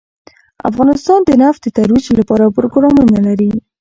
افغانستان 0.69 1.19
د 1.25 1.29
نفت 1.41 1.61
د 1.65 1.67
ترویج 1.77 2.05
لپاره 2.19 2.53
پروګرامونه 2.57 3.17
لري. 3.27 3.51